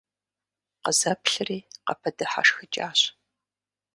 [0.83, 2.99] Къызэплъри, къыпыдыхьэшхыкӀащ.